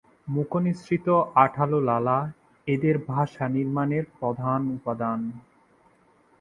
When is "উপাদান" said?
4.71-5.19